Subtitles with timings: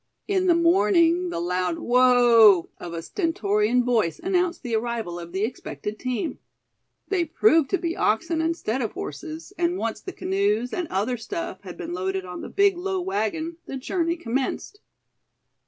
[0.27, 5.43] In the morning the loud "whoa" of a stentorian voice announced the arrival of the
[5.43, 6.39] expected team.
[7.09, 11.61] They proved to be oxen instead of horses, and once the canoes, and other stuff,
[11.61, 14.79] had been loaded on the big low wagon, the journey commenced.